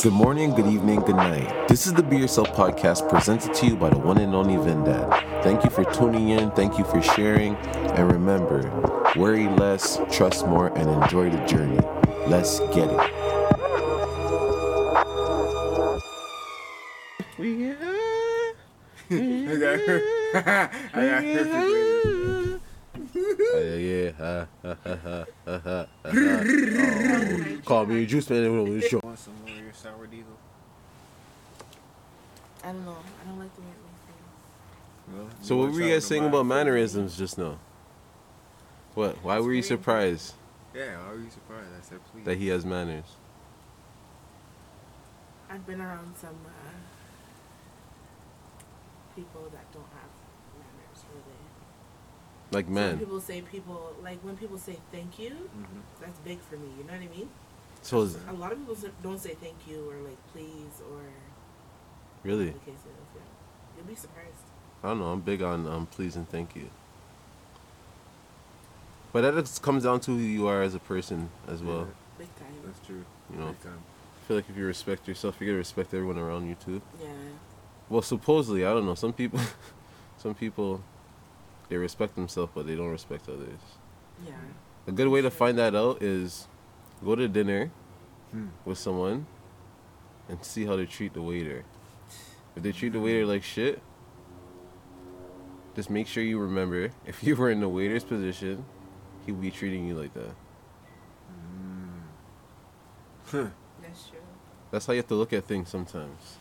[0.00, 1.66] Good morning, good evening, good night.
[1.66, 5.42] This is the Be Yourself podcast presented to you by the one and only Vendad.
[5.42, 8.62] Thank you for tuning in, thank you for sharing, and remember
[9.16, 11.80] worry less, trust more, and enjoy the journey.
[12.28, 13.10] Let's get it.
[17.38, 17.72] We
[19.10, 20.00] I got her.
[20.94, 22.60] I got her.
[23.78, 24.46] yeah.
[27.64, 28.52] Call me Juice Man.
[28.64, 29.00] when we show.
[29.02, 30.32] Want some more of your sour diesel?
[32.68, 32.96] I don't know.
[33.22, 35.28] I don't like the way it No?
[35.40, 36.54] So, what were you guys saying about buy?
[36.56, 37.56] mannerisms just now?
[38.94, 39.16] What?
[39.24, 40.34] Why were you surprised
[40.74, 41.68] Yeah, why were you surprised?
[41.78, 42.24] I said please.
[42.24, 43.04] that he has manners?
[45.48, 46.50] I've been around some uh,
[49.16, 50.12] people that don't have
[50.58, 51.38] manners, really.
[52.50, 52.98] Like Some men.
[52.98, 55.30] people say people like when people say thank you.
[55.30, 55.80] Mhm.
[56.02, 56.68] That's big for me.
[56.76, 57.30] You know what I mean?
[57.80, 61.00] So A lot of people don't say thank you or like please or
[62.28, 62.84] really, whatever the case is.
[63.16, 63.22] Yeah,
[63.76, 64.44] you'll be surprised.
[64.84, 65.06] I don't know.
[65.12, 66.68] I'm big on um, please and thank you.
[69.12, 71.88] But that just comes down to who you are as a person as well.
[72.18, 72.54] Big time.
[72.64, 73.04] That's true.
[73.32, 73.78] You know, Big time.
[74.22, 76.82] I feel like if you respect yourself, you're gonna respect everyone around you too.
[77.00, 77.08] Yeah.
[77.88, 78.94] Well, supposedly, I don't know.
[78.94, 79.40] Some people,
[80.18, 80.82] some people,
[81.70, 83.60] they respect themselves, but they don't respect others.
[84.26, 84.32] Yeah.
[84.86, 86.46] A good way to find that out is
[87.04, 87.70] go to dinner
[88.30, 88.48] Hmm.
[88.66, 89.24] with someone
[90.28, 91.64] and see how they treat the waiter.
[92.58, 93.80] If they treat the waiter like shit,
[95.76, 98.64] just make sure you remember if you were in the waiter's position,
[99.24, 100.34] he would be treating you like that.
[101.28, 101.98] Hmm.
[103.26, 103.46] Huh.
[103.80, 104.18] That's true.
[104.72, 106.38] That's how you have to look at things sometimes.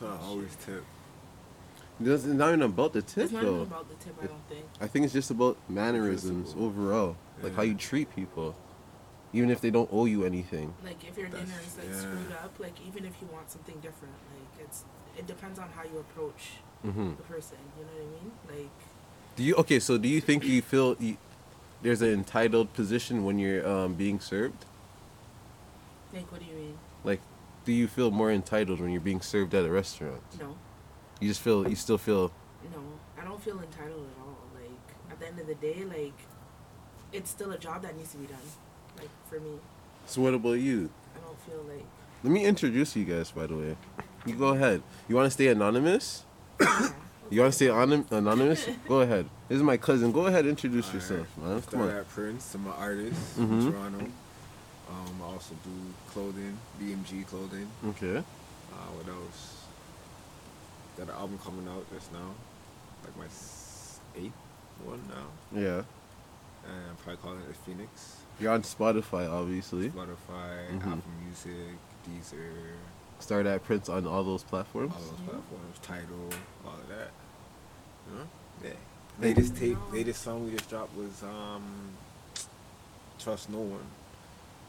[0.00, 0.84] So I always tip.
[2.00, 3.56] It's not even about the tip It's not though.
[3.56, 4.14] even about the tip.
[4.22, 4.64] I don't think.
[4.80, 6.64] I think it's just about mannerisms Principle.
[6.64, 8.56] overall, like how you treat people,
[9.32, 10.74] even if they don't owe you anything.
[10.84, 12.00] Like if your dinner is like yeah.
[12.00, 14.84] screwed up, like even if you want something different, like it's
[15.16, 17.58] it depends on how you approach hmm the person.
[17.78, 18.62] You know what I mean?
[18.64, 18.70] Like
[19.36, 19.80] Do you okay?
[19.80, 21.16] So do you think you feel you,
[21.82, 24.64] there's an entitled position when you're um, being served?
[26.12, 26.78] like what do you mean?
[27.04, 27.20] Like,
[27.64, 30.22] do you feel more entitled when you're being served at a restaurant?
[30.40, 30.56] No,
[31.20, 32.32] You just feel you still feel
[32.72, 32.82] no,
[33.20, 34.38] I don't feel entitled at all.
[34.54, 36.18] Like at the end of the day, like
[37.12, 38.48] it's still a job that needs to be done.
[38.98, 39.58] Like for me,
[40.06, 40.90] So what about you?
[41.16, 41.84] I don't feel like
[42.22, 43.30] Let me introduce you guys.
[43.30, 43.76] By the way,
[44.26, 44.82] you go ahead.
[45.08, 46.24] You want to stay anonymous?
[46.60, 46.90] yeah,
[47.30, 48.68] You want to stay anon- anonymous?
[48.88, 49.28] go ahead.
[49.48, 50.12] This is my cousin.
[50.12, 51.60] Go ahead, introduce yourself, man.
[51.62, 51.96] Come Start on.
[51.96, 52.54] at Prince.
[52.54, 53.50] I'm an artist Mhm.
[53.66, 53.98] in Toronto.
[54.90, 55.70] Um, I also do
[56.12, 57.68] clothing, BMG clothing.
[57.90, 58.16] Okay.
[58.18, 59.54] Uh, what else?
[60.96, 62.30] Got an album coming out just now,
[63.04, 63.26] like my
[64.20, 64.32] eighth
[64.84, 65.28] one now,
[65.60, 65.82] Yeah.
[66.66, 68.16] And I'm probably calling it a Phoenix.
[68.40, 69.90] You're on Spotify, obviously.
[69.90, 70.80] Spotify, Mhm.
[70.98, 72.52] Apple Music, Deezer,
[73.20, 74.92] Star dat Prince on all those platforms.
[74.94, 76.28] all those platforms, Title,
[76.64, 77.10] all of that.
[78.10, 78.28] You know?
[78.64, 78.72] Yeah.
[79.20, 81.62] Latest tape, latest song we just dropped was um,
[83.18, 83.86] Trust No One.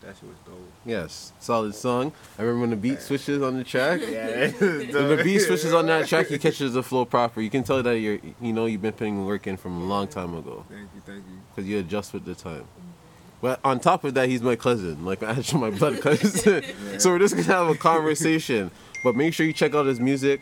[0.01, 0.55] That shit was dope.
[0.85, 2.13] Yes, solid song.
[2.37, 3.99] I remember when the beat switches on the track.
[4.01, 7.41] Yeah, When the beat switches on that track, you catches the flow proper.
[7.41, 10.07] You can tell that you're, you know, you've been putting work in from a long
[10.07, 11.39] time ago Thank you, thank you.
[11.53, 12.63] because you adjust with the time.
[13.41, 16.63] But on top of that, he's my cousin, like actually my blood cousin.
[16.97, 18.71] so we're just gonna have a conversation.
[19.03, 20.41] But make sure you check out his music.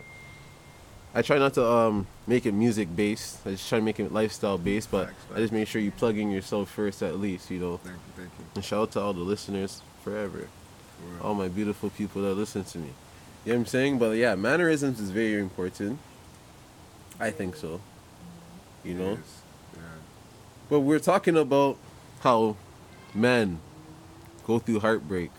[1.17, 3.39] I try not to um, make it music based.
[3.44, 4.91] I just try to make it lifestyle based.
[4.91, 7.78] But Facts, I just make sure you plug in yourself first, at least, you know.
[7.78, 8.45] Thank you, thank you.
[8.53, 10.47] And shout out to all the listeners forever.
[11.00, 11.23] For real.
[11.23, 12.89] all my beautiful people that listen to me.
[13.45, 13.97] You know what I'm saying?
[13.97, 15.97] But yeah, mannerisms is very important.
[17.19, 17.81] I think so.
[18.83, 19.11] You know?
[19.13, 19.41] Yes,
[19.73, 19.81] Yeah.
[20.69, 21.77] But we're talking about
[22.19, 22.57] how
[23.16, 23.59] men
[24.45, 25.31] go through heartbreak.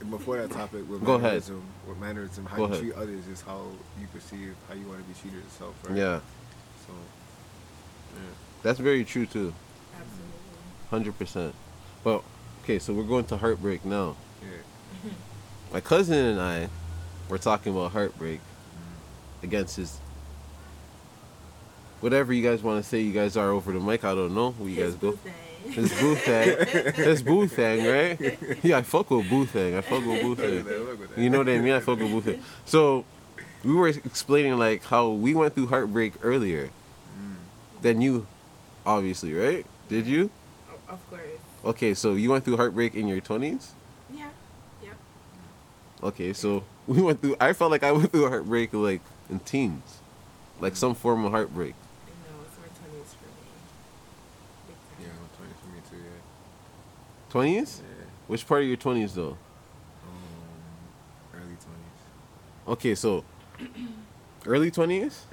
[0.00, 1.22] And before that topic, with Go ahead.
[1.32, 2.80] mannerism, with mannerism, how Go you ahead.
[2.80, 3.66] treat others is how
[4.00, 5.96] you perceive how you want to be treated yourself, right?
[5.96, 6.20] Yeah,
[6.86, 6.92] So,
[8.14, 8.20] yeah.
[8.62, 9.52] that's very true too.
[10.90, 11.26] absolutely.
[11.26, 11.52] 100%.
[12.02, 12.22] But
[12.64, 14.16] okay, so we're going to heartbreak now.
[14.42, 15.10] Yeah.
[15.72, 16.68] My cousin and I
[17.28, 19.44] were talking about heartbreak mm-hmm.
[19.44, 19.98] against his
[22.00, 24.04] whatever you guys want to say you guys are over the mic.
[24.04, 25.10] I don't know who you His guys go.
[25.12, 25.18] boo
[25.62, 25.72] thing.
[25.72, 26.94] His boo thing.
[26.94, 28.38] His boo thing, right?
[28.64, 29.76] Yeah, I fuck with boo thing.
[29.76, 30.64] I fuck with boo thing.
[30.64, 31.18] that, look at that.
[31.20, 31.72] You know what I mean?
[31.72, 32.42] I fuck with boo thing.
[32.64, 33.04] So
[33.64, 36.70] we were explaining like how we went through heartbreak earlier
[37.18, 37.34] Mm.
[37.82, 38.26] than you,
[38.86, 39.66] obviously, right?
[39.88, 40.30] Did you?
[40.88, 41.20] Of course.
[41.64, 43.72] Okay, so you went through heartbreak in your twenties.
[44.14, 44.28] Yeah.
[44.82, 44.92] Yeah.
[46.02, 47.36] Okay, so we went through.
[47.40, 49.98] I felt like I went through heartbreak like in teens,
[50.60, 51.74] like some form of heartbreak.
[51.74, 53.44] I know it's my twenties for me.
[54.68, 55.18] Big Yeah, time.
[55.20, 56.20] I'm 20 for me too, yeah.
[57.30, 57.80] Twenties?
[57.82, 58.04] Yeah.
[58.26, 59.36] Which part of your twenties though?
[60.04, 61.38] Um,
[62.68, 63.24] Okay, so
[64.46, 65.24] early twenties.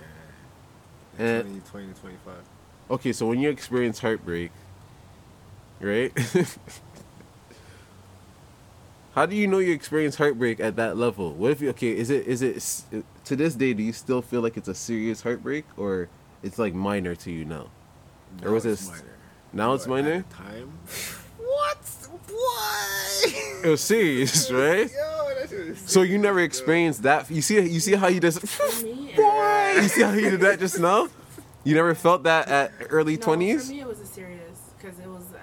[1.19, 1.25] Yeah.
[1.25, 2.33] And- 20, 20 to 25.
[2.89, 4.51] Okay, so when you experience heartbreak,
[5.81, 6.11] right?
[9.13, 11.33] How do you know you experience heartbreak at that level?
[11.33, 11.97] What if you okay?
[11.97, 13.73] Is it is it to this day?
[13.73, 16.07] Do you still feel like it's a serious heartbreak, or
[16.43, 17.67] it's like minor to you now?
[18.43, 19.03] Or was it- minor?
[19.53, 20.23] Now it's minor.
[20.29, 20.71] Time.
[22.07, 23.63] What?
[23.65, 24.89] It was serious, right?
[24.93, 27.29] Yo, that shit So you never experienced that?
[27.29, 27.59] You see?
[27.59, 28.39] You see how he does?
[28.39, 31.07] Boy, you see how he did that just now?
[31.63, 33.63] You never felt that at early twenties.
[33.63, 33.67] no?
[33.69, 35.39] For me, it was a serious because it was uh,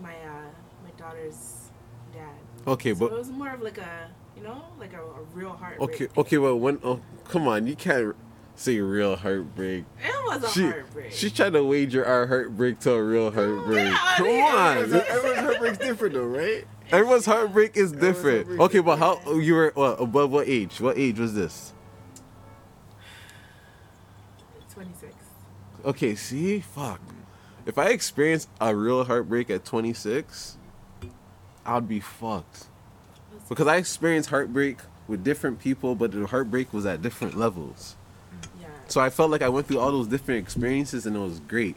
[0.00, 0.50] my uh,
[0.82, 1.68] my daughter's
[2.12, 2.30] dad.
[2.66, 5.50] Okay, so but it was more of like a you know like a, a real
[5.52, 5.90] heartbreak.
[5.90, 8.16] okay, okay, well when oh come on, you can't
[8.54, 9.84] say real heartbreak.
[10.04, 11.12] It was a She heartbreak.
[11.12, 13.86] she tried to wager our heartbreak to a real heartbreak.
[13.88, 16.64] yeah, I Come mean, on, Everyone's heartbreak's different though, right?
[16.90, 18.46] everyone's heartbreak is different.
[18.46, 20.80] heartbreak Okay, but how you were what, above what age?
[20.80, 21.72] What age was this?
[24.72, 25.14] Twenty six.
[25.84, 27.00] Okay, see, fuck.
[27.66, 30.56] If I experienced a real heartbreak at 26,
[31.64, 32.66] I'd be fucked.
[33.48, 37.96] Because I experienced heartbreak with different people, but the heartbreak was at different levels.
[38.84, 38.88] Yeah.
[38.88, 41.76] So I felt like I went through all those different experiences and it was great.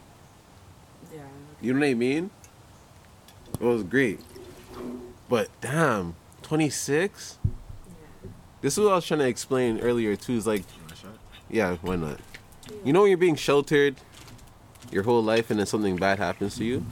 [1.14, 1.20] Yeah.
[1.60, 2.30] You know what I mean?
[3.60, 4.20] It was great.
[5.28, 7.38] But damn, 26?
[7.44, 8.28] Yeah.
[8.60, 10.34] This is what I was trying to explain earlier too.
[10.34, 11.10] Is like, You want a shot?
[11.50, 12.20] yeah, why not?
[12.84, 13.96] You know when you're being sheltered
[14.90, 16.84] your whole life and then something bad happens to you?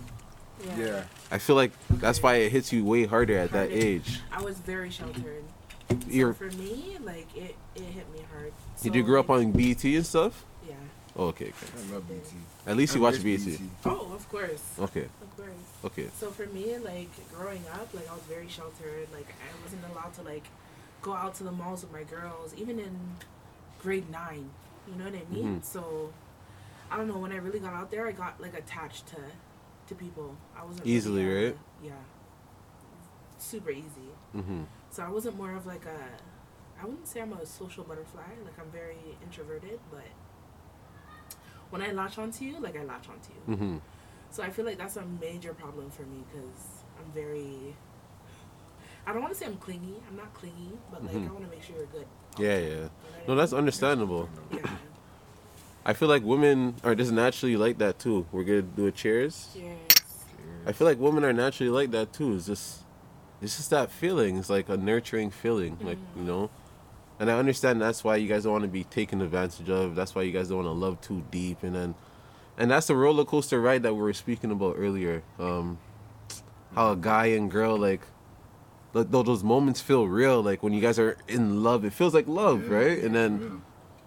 [0.79, 1.05] Yeah.
[1.31, 4.21] I feel like that's why it hits you way harder at that age.
[4.33, 5.45] I was very sheltered.
[5.91, 8.53] So You're, for me, like it, it hit me hard.
[8.83, 10.45] did you So, grow up like, on BT and stuff?
[10.69, 10.75] Yeah.
[11.17, 11.55] Oh, okay, okay.
[11.91, 12.21] I love BT.
[12.67, 13.59] At least you watch miss BT.
[13.85, 14.63] Oh, of course.
[14.81, 15.49] Okay, Of course.
[15.85, 16.09] okay.
[16.19, 19.09] So for me, like growing up, like I was very sheltered.
[19.13, 20.45] Like I wasn't allowed to like
[21.03, 22.97] go out to the malls with my girls, even in
[23.83, 24.51] grade nine.
[24.89, 25.61] You know what I mean?
[25.61, 25.65] Mhm.
[25.65, 26.13] So
[26.91, 27.19] I don't know.
[27.19, 29.17] When I really got out there, I got like attached to
[29.89, 30.37] to people.
[30.59, 31.59] I wasn't Easily, really, uh, right?
[31.85, 31.93] Yeah.
[33.39, 34.11] Super easy.
[34.33, 34.63] hmm
[34.95, 35.99] So I wasn't more of like a.
[36.81, 38.23] I wouldn't say I'm a social butterfly.
[38.45, 40.05] Like I'm very introverted, but
[41.71, 43.57] when I latch onto you, like I latch onto you.
[43.57, 43.77] hmm
[44.31, 46.61] So I feel like that's a major problem for me because
[46.97, 47.75] I'm very.
[49.05, 49.97] I don't want to say I'm clingy.
[50.09, 51.29] I'm not clingy, but like Mhm.
[51.29, 52.07] I want to make sure you're good.
[52.39, 52.89] Yeah, yeah.
[53.27, 54.29] No, that's understandable.
[54.53, 54.61] Yeah.
[55.85, 58.27] I feel like women are just naturally like that too.
[58.31, 59.49] We're gonna do a cheers.
[59.53, 59.77] Cheers.
[60.67, 62.37] I feel like women are naturally like that too.
[62.37, 62.84] It's just,
[63.43, 64.37] it's just that feeling.
[64.39, 66.27] It's like a nurturing feeling, like you mm-hmm.
[66.27, 66.51] know.
[67.21, 69.95] And I understand that's why you guys don't want to be taken advantage of.
[69.95, 71.95] That's why you guys don't want to love too deep, and then,
[72.59, 75.23] and that's the roller coaster ride that we were speaking about earlier.
[75.39, 75.79] Um,
[76.75, 78.01] how a guy and girl like,
[78.93, 80.43] like those moments feel real.
[80.43, 82.73] Like when you guys are in love, it feels like love, mm-hmm.
[82.73, 82.99] right?
[82.99, 83.57] And then, mm-hmm.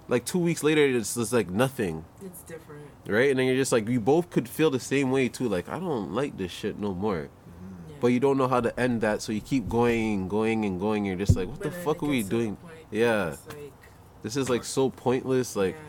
[0.08, 2.88] like two weeks later, it's just like nothing It's different.
[3.08, 3.30] right?
[3.30, 5.48] And then you're just like, you both could feel the same way too.
[5.48, 7.30] Like, I don't like this shit no more.
[7.98, 8.02] Yeah.
[8.02, 10.80] But you don't know how to end that, so you keep going and going and
[10.80, 11.06] going.
[11.06, 12.58] You're just like, what the But then fuck are we gets to the doing?
[12.92, 13.36] Yeah.
[13.48, 13.72] like,
[14.24, 15.56] This is like so pointless.
[15.56, 15.82] Like, yeah.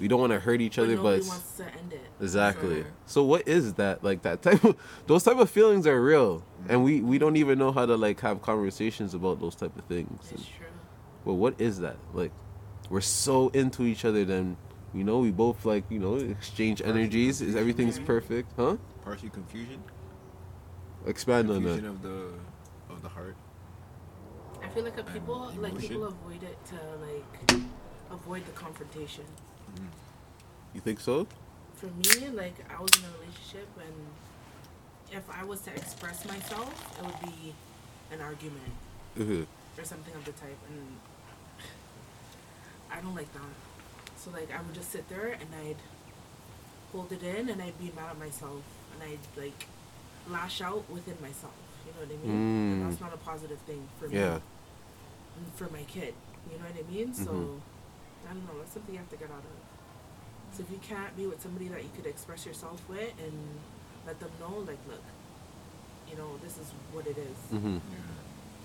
[0.00, 2.00] we don't want to hurt each But other, but nobody wants to end it.
[2.20, 2.82] exactly.
[2.82, 4.02] So, So what is that?
[4.04, 7.58] Like that type of those type of feelings are real, and we we don't even
[7.58, 10.30] know how to like have conversations about those type of things.
[10.32, 10.66] it's true.
[11.24, 11.96] Well, what is that?
[12.12, 12.32] Like,
[12.90, 14.56] we're so into each other, then
[14.92, 17.40] you know we both like you know exchange energies.
[17.40, 18.04] Is everything's Yeah.
[18.06, 18.76] perfect, huh?
[19.02, 19.82] Partially confusion.
[21.06, 21.90] Expand on Confusion that.
[21.90, 23.36] of the of the heart.
[24.62, 27.60] I feel like a people like people avoid it to like
[28.10, 29.24] avoid the confrontation.
[30.72, 31.26] You think so?
[31.74, 33.94] For me, like I was in a relationship and
[35.12, 37.54] if I was to express myself, it would be
[38.10, 38.72] an argument
[39.18, 39.46] Mhm.
[39.78, 40.96] or something of the type and
[42.90, 43.54] I don't like that.
[44.16, 45.76] So like I would just sit there and I'd
[46.92, 48.62] hold it in and I'd be mad at myself
[48.94, 49.66] and I'd like
[50.28, 51.52] lash out within myself.
[51.86, 52.30] You know what I mean?
[52.36, 52.88] And Mm.
[52.88, 54.16] that's not a positive thing for me.
[54.16, 54.38] Yeah.
[55.56, 56.14] for my kid.
[56.50, 57.12] You know what I mean?
[57.12, 57.60] So Mhm.
[58.30, 58.58] I don't know.
[58.58, 60.56] That's something you have to get out of.
[60.56, 63.32] So if you can't be with somebody that you could express yourself with and
[64.06, 65.02] let them know, like, look,
[66.08, 67.80] you know, this is what it is, Mhm.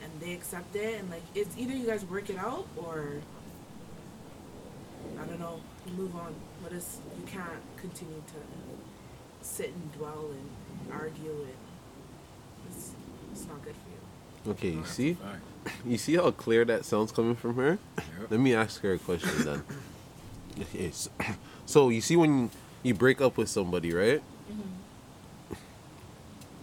[0.03, 3.21] and they accept it, and like, it's either you guys work it out or
[5.19, 6.35] I don't know, you move on.
[6.63, 8.39] But it's you can't continue to
[9.49, 11.53] sit and dwell and argue, and
[12.69, 12.91] it's
[13.31, 14.51] it's not good for you.
[14.51, 15.17] Okay, you see,
[15.85, 17.79] you see how clear that sounds coming from her.
[17.97, 18.31] Yep.
[18.31, 19.63] Let me ask her a question then.
[20.59, 21.09] Okay, so,
[21.65, 22.51] so you see when
[22.83, 24.19] you break up with somebody, right?
[24.19, 25.55] Mm-hmm.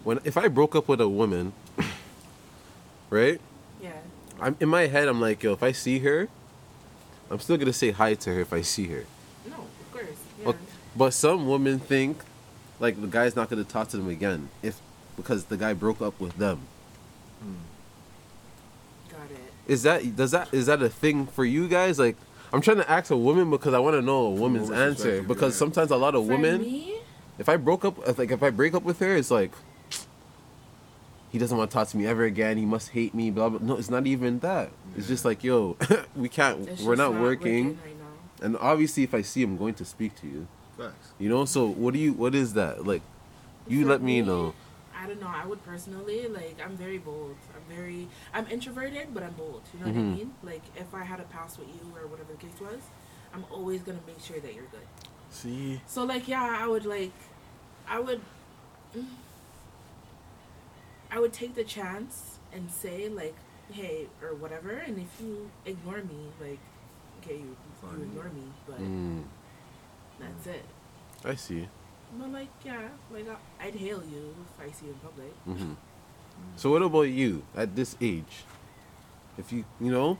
[0.04, 1.54] When if I broke up with a woman,
[3.10, 3.40] right?
[3.80, 3.92] Yeah.
[4.38, 5.08] I'm in my head.
[5.08, 6.28] I'm like, yo, if I see her,
[7.30, 9.04] I'm still gonna say hi to her if I see her.
[9.48, 10.20] No, of course.
[10.42, 10.48] Yeah.
[10.48, 10.58] Okay.
[10.94, 12.22] But some women think
[12.80, 14.80] like the guy's not gonna talk to them again if
[15.16, 16.60] because the guy broke up with them.
[17.40, 17.54] Hmm.
[19.10, 19.52] Got it.
[19.66, 21.98] Is that does that is that a thing for you guys?
[21.98, 22.16] Like
[22.52, 25.22] I'm trying to ask a woman because I want to know a woman's woman's answer
[25.22, 25.58] because yeah.
[25.58, 27.00] sometimes a lot of For women me,
[27.38, 29.52] if I broke up like if I break up with her it's like
[31.36, 32.56] he doesn't want to talk to me ever again.
[32.56, 33.30] He must hate me.
[33.30, 33.58] Blah blah.
[33.60, 34.70] No, it's not even that.
[34.96, 35.76] It's just like yo,
[36.16, 36.66] we can't.
[36.66, 37.78] it's we're just not, working.
[37.84, 37.96] right.
[38.40, 40.46] And obviously, if I see him, I'm going to speak to you.
[40.76, 41.12] Facts.
[41.18, 41.44] You know.
[41.44, 42.12] So what do you?
[42.12, 42.86] What is that?
[42.86, 43.02] Like,
[43.68, 44.54] you For let me know.
[44.98, 45.28] I don't know.
[45.32, 46.58] I would personally like.
[46.64, 47.36] I'm very bold.
[47.54, 48.08] I'm very.
[48.34, 49.62] I'm introverted, but I'm bold.
[49.74, 50.12] You know what Mhm.
[50.12, 50.34] I mean?
[50.42, 52.80] Like if I had a pass with you or whatever the case was,
[53.34, 54.86] I'm always gonna make sure that you're good.
[55.30, 55.80] See.
[55.86, 57.12] So like yeah, I would like,
[57.88, 58.20] I would.
[58.96, 59.04] mm,
[61.10, 63.34] I would take the chance and say like,
[63.70, 66.58] hey or whatever, and if you ignore me, like,
[67.22, 67.56] okay, you
[67.96, 69.24] you ignore me, but Mm,
[70.20, 70.64] that's it.
[71.24, 71.68] I see.
[72.18, 75.32] But like yeah, like I- I'd hail you if I see you in public.
[75.44, 75.74] hmm
[76.56, 78.44] So what about you at this age?
[79.38, 80.18] If you you know,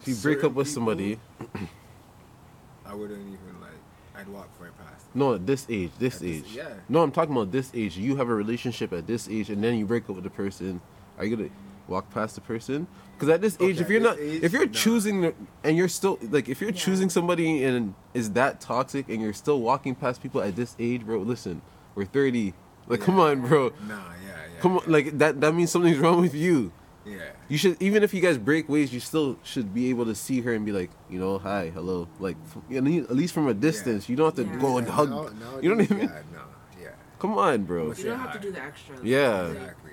[0.00, 1.18] if you break up Certain with people- somebody,
[2.86, 3.70] I wouldn't even like.
[4.16, 5.00] I'd walk right past.
[5.12, 5.20] them.
[5.20, 6.52] no, at this age, this At this- age.
[6.52, 6.68] yeah.
[6.88, 7.96] No, I'm talking about this age.
[7.96, 10.80] You have a relationship at this age, and then you break up with the person.
[11.16, 11.48] Are you gonna
[11.90, 12.86] walk past the person?
[13.14, 14.72] Because at this age, Okay, if you're not, age, if you're nah.
[14.72, 16.76] choosing, and you're still like, if you're Yeah.
[16.76, 21.04] choosing somebody and is that toxic, and you're still walking past people at this age,
[21.04, 21.18] bro.
[21.18, 21.60] Listen,
[21.94, 22.54] we're 30.
[22.86, 23.68] Like, come on, bro.
[23.86, 24.60] Nah, yeah, yeah.
[24.60, 25.40] Come on, yeah, like that.
[25.40, 26.72] That means something's wrong with you.
[27.04, 27.18] Yeah.
[27.48, 30.40] You should, even if you guys break ways, you still should be able to see
[30.42, 32.84] her and be like, you know, hi, hello, like, f- at
[33.16, 34.08] least- from a distance.
[34.08, 34.60] You don't have to Yeah.
[34.60, 35.10] go and hug.
[35.10, 36.00] now- now you know what I these- mean?
[36.08, 36.40] Yeah, no,
[36.80, 36.88] yeah.
[37.18, 37.92] Come on, bro.
[37.92, 38.96] You don't have to do the extra.
[39.02, 39.46] Yeah.
[39.48, 39.90] Exactly.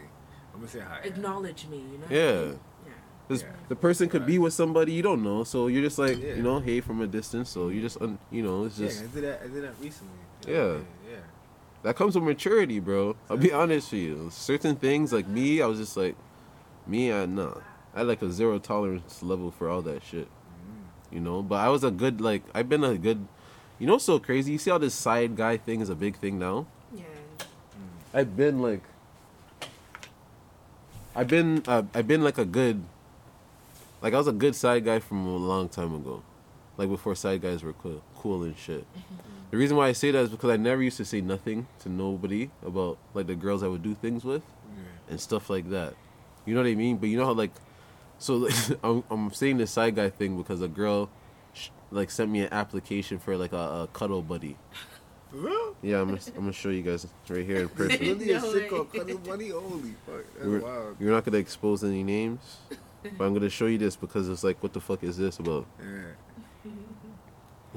[0.58, 1.00] I'm gonna say hi.
[1.04, 1.78] acknowledge me.
[1.78, 2.06] You know.
[2.10, 2.42] Yeah.
[2.86, 2.92] Yeah.
[3.28, 3.50] Because Yeah.
[3.70, 6.36] the person could be with somebody you don't know, so you're just like, Yeah.
[6.36, 7.50] you know, hey from a distance.
[7.50, 8.98] So you just, un, you know, it's just.
[8.98, 9.42] Yeah, just I did that.
[9.44, 10.14] I did that recently.
[10.48, 10.78] Yeah.
[11.10, 11.18] Yeah.
[11.84, 13.16] that comes with maturity, bro.
[13.30, 14.30] I'll be honest with you.
[14.32, 16.16] Certain things like me, I was just like,
[16.88, 17.62] me, I no,
[17.94, 20.28] I had like a zero tolerance level for all that shit.
[20.28, 21.14] Mm.
[21.14, 23.28] You know, but I was a good like I've been a good.
[23.80, 24.54] You know, what's so crazy.
[24.54, 26.66] You see how this side guy thing is a big thing now.
[26.94, 27.04] Yeah.
[28.14, 28.82] I've been like,
[31.18, 32.84] I've been, uh, I've been like a good,
[34.02, 36.22] like I was a good side guy from a long time ago,
[36.78, 38.86] like before side guys were cool, cool and shit.
[39.50, 41.88] The reason why I say that is because I never used to say nothing to
[41.90, 44.84] nobody about like the girls I would do things with Yeah.
[45.12, 45.94] and stuff like that.
[46.46, 46.98] You know what I mean?
[46.98, 47.52] But you know how like,
[48.20, 48.50] so
[48.84, 51.10] I'm, I'm saying this side guy thing because a girl,
[51.54, 54.58] sh- like sent me an application for like a, a cuddle buddy.
[55.32, 55.76] For real?
[55.82, 58.00] Yeah, I'm gonna, I'm gonna show you guys right here in person.
[58.00, 59.50] Really a No sicko, cutting money.
[59.50, 60.96] Holy fuck, that's You're, wild.
[61.00, 62.58] you're not gonna expose any names,
[63.18, 65.66] but I'm gonna show you this because it's like, what the fuck is this about?
[65.80, 66.72] Yeah,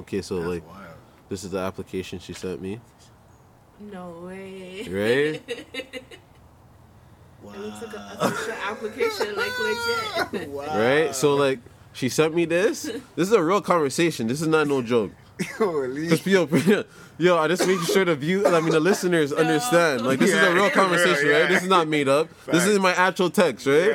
[0.00, 0.95] Okay, so that's like, wild.
[1.28, 2.80] this is the application she sent me,
[3.80, 4.87] No way.
[4.88, 5.42] right?
[7.42, 10.49] It looks like an official application, like legit.
[10.50, 10.78] wow.
[10.78, 11.14] right?
[11.14, 11.59] So like,
[11.95, 12.83] she sent me this.
[12.83, 14.26] This is a real conversation.
[14.28, 15.11] This is not no joke.
[15.59, 16.09] Holy.
[16.09, 16.49] Cause yo,
[17.18, 20.02] yo, I just making sure the view, I mean the listeners understand.
[20.06, 21.38] Like this is a real conversation, Yeah.
[21.40, 21.49] right?
[21.49, 22.28] This is not made up.
[22.47, 23.90] This is my actual text, right?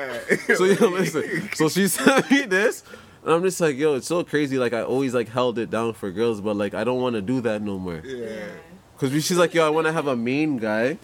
[0.48, 0.56] Yeah.
[0.56, 1.50] So yo, listen.
[1.56, 2.84] So she sent me this,
[3.24, 4.58] and I'm just like, yo, it's so crazy.
[4.58, 7.22] Like I always like held it down for girls, but like I don't want to
[7.22, 8.02] do that no more.
[8.06, 8.46] Yeah.
[8.98, 10.98] Cause she's like, yo, I want to have a main guy.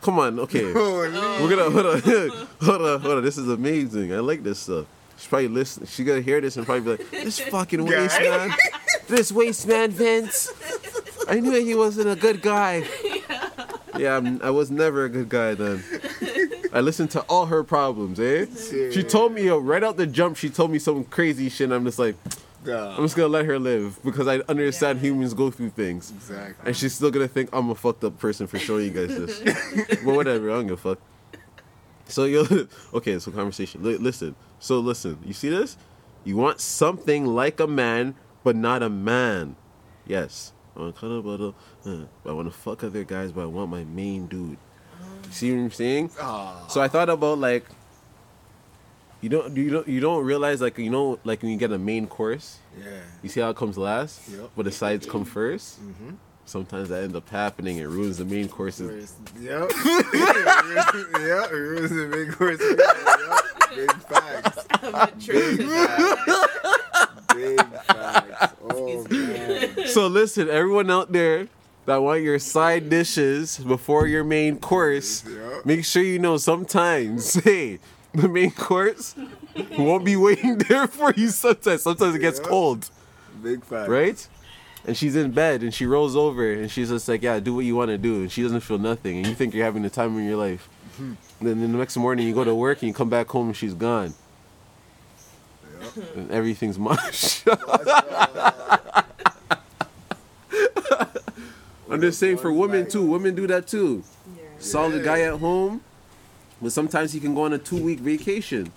[0.00, 0.72] Come on, okay.
[0.72, 1.10] Holy.
[1.10, 2.00] We're gonna hold on,
[2.60, 3.24] hold on, hold on.
[3.24, 4.12] This is amazing.
[4.14, 4.86] I like this stuff.
[5.16, 5.88] She's probably listening.
[5.88, 8.02] She gonna hear this and probably be like, "This fucking Guy.
[8.02, 8.50] waste man,
[9.08, 10.52] this waste man, Vince.
[11.28, 12.84] I knew he wasn't a good guy.
[13.98, 15.82] Yeah, I'm, I was never a good guy then.
[16.72, 18.46] I listened to all her problems, eh?
[18.92, 20.36] She told me yo, right out the jump.
[20.36, 21.66] She told me some crazy shit.
[21.66, 22.14] And I'm just like,
[22.66, 25.08] I'm just gonna let her live because I understand Yeah.
[25.08, 26.10] humans go through things.
[26.10, 26.66] Exactly.
[26.66, 29.40] And she's still gonna think I'm a fucked up person for showing you guys this.
[30.04, 30.98] but whatever, I don't give a fuck.
[32.08, 32.44] So yo,
[32.94, 33.82] okay, so conversation.
[33.82, 35.18] Li- listen, so listen.
[35.24, 35.76] You see this?
[36.24, 38.14] You want something like a man,
[38.46, 39.56] but not a man.
[40.06, 41.40] Yes, I want to cuddle, but,
[41.90, 44.56] uh, but I want to fuck other guys, but I want my main dude.
[45.24, 46.10] You see what I'm saying?
[46.20, 46.64] Ah.
[46.68, 47.64] So I thought about like,
[49.20, 51.78] you don't you don't you don't realize like you know like when you get a
[51.78, 53.00] main course, Yeah.
[53.20, 54.50] you see how it comes last, Yep.
[54.54, 56.10] but the sides come first Mm-hmm.
[56.44, 59.14] sometimes that ends up happening and ruins the main courses.
[59.40, 59.72] Yep.
[60.14, 61.50] yep.
[61.50, 62.60] It was a big course.
[62.62, 63.74] Yep.
[63.74, 64.66] Big facts.
[64.84, 65.66] I'm a true to.
[67.34, 68.25] Big facts.
[68.76, 69.86] Oh man.
[69.86, 71.48] So listen, everyone out there
[71.86, 75.24] that want your side dishes before your main course,
[75.64, 77.78] make sure you know sometimes, hey,
[78.12, 79.14] the main course
[79.78, 81.82] won't be waiting there for you sometimes.
[81.82, 82.90] Sometimes it gets cold,
[83.42, 83.88] Big fact.
[83.88, 84.28] right?
[84.84, 87.64] And she's in bed and she rolls over and she's just like, yeah, do what
[87.64, 88.16] you want to do.
[88.22, 89.18] And she doesn't feel nothing.
[89.18, 90.68] And you think you're having the time of your life.
[90.94, 91.14] Mm-hmm.
[91.46, 93.74] Then the next morning you go to work and you come back home and she's
[93.74, 94.14] gone.
[95.80, 96.16] Yep.
[96.16, 97.44] And everything's mush.
[101.90, 103.04] I'm just saying for women too.
[103.04, 104.02] Women do that too.
[104.36, 104.42] Yeah.
[104.58, 105.82] Solid guy at home,
[106.60, 108.72] but sometimes he can go on a two week vacation.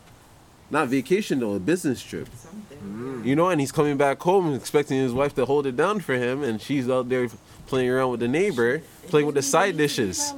[0.71, 2.29] Not vacation though, a business trip.
[2.35, 2.77] Something.
[2.77, 3.25] Mm.
[3.25, 6.13] You know, and he's coming back home expecting his wife to hold it down for
[6.13, 7.27] him, and she's out there
[7.65, 10.33] playing around with the neighbor, playing with the side dishes.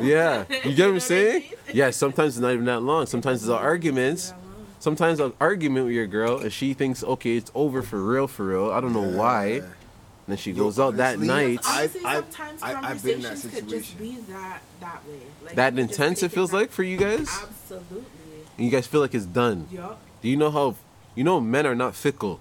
[0.00, 1.44] Yeah, you get what I'm saying?
[1.72, 3.06] Yeah, sometimes it's not even that long.
[3.06, 4.30] Sometimes it's arguments.
[4.30, 4.43] argument.
[4.84, 8.44] Sometimes an argument with your girl, and she thinks, okay, it's over for real, for
[8.48, 8.70] real.
[8.70, 9.46] I don't know why.
[9.46, 9.66] Yeah.
[10.28, 11.60] Then she Yo, goes out that honestly, night.
[11.64, 14.26] I- Honestly, I- sometimes I- I've been in that conversations could just be situation.
[14.34, 15.20] that that way.
[15.42, 17.30] Like, that intense it feels that- like for you guys?
[17.30, 18.04] Absolutely.
[18.58, 19.68] And you guys feel like it's done.
[19.72, 19.98] Yup.
[20.20, 20.74] Do you know how,
[21.14, 22.40] you know, men are not fickle.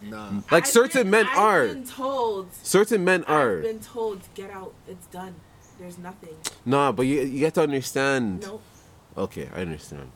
[0.00, 0.30] Nah.
[0.52, 1.66] Like I've certain been- men I've are.
[1.66, 2.46] Been told.
[2.62, 3.56] Certain men are.
[3.56, 4.20] I've been told.
[4.36, 4.74] Get out.
[4.86, 5.34] It's done.
[5.80, 6.36] There's nothing.
[6.64, 8.42] Nah, but you, you have to understand.
[8.42, 8.62] Nope.
[9.16, 10.12] Okay, I understand.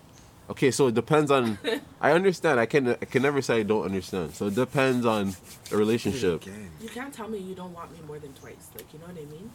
[0.53, 1.59] Okay, so it depends on.
[2.01, 2.61] I understand.
[2.61, 4.35] I can I can never say I don't understand.
[4.35, 5.35] So it depends on
[5.71, 6.45] the relationship.
[6.47, 8.69] You can't tell me you don't want me more than twice.
[8.77, 9.51] Like you know what I mean?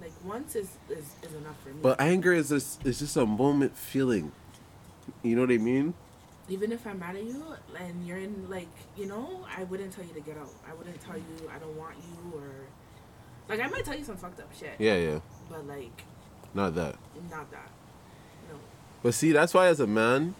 [0.00, 1.80] Like once is is, is enough for me.
[1.80, 4.30] But anger is just is just a moment feeling.
[5.22, 5.94] You know what I mean?
[6.48, 7.42] even if I'm mad at you
[7.76, 10.52] and you're in like you know, I wouldn't tell you to get out.
[10.70, 12.50] I wouldn't tell you I don't want you or
[13.48, 14.74] like I might tell you some fucked up shit.
[14.78, 15.18] Yeah, yeah.
[15.48, 16.02] But like
[16.54, 16.94] Not that.
[17.30, 17.70] not that.
[18.52, 18.58] No.
[19.06, 20.34] But see, that's why as a man,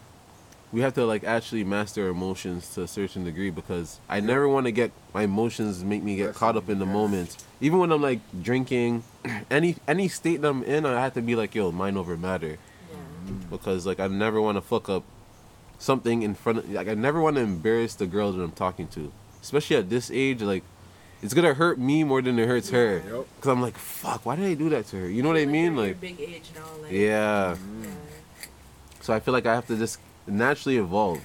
[0.73, 4.65] we have to like actually master emotions to a certain degree because I never want
[4.65, 7.37] to get my emotions make me get caught up in the moment.
[7.61, 9.05] Even when I'm like drinking,
[9.49, 12.57] any any state that I'm in, I have to be like, yo, mind over matter.
[12.91, 13.33] Yeah.
[13.49, 15.05] because like I never want to fuck up
[15.79, 18.89] something in front of like I never want to embarrass the girl that I'm talking
[18.89, 20.41] to, especially at this age.
[20.41, 20.65] Like
[21.21, 24.43] it's gonna hurt me more than it hurts her, because I'm like, fuck, why did
[24.43, 25.07] I do that to her?
[25.07, 25.77] You know what I mean?
[25.77, 26.65] Like, big age now.
[26.83, 27.55] Like yeah.
[27.55, 27.89] yeah.
[29.07, 31.21] So I feel like I have to just naturally evolve.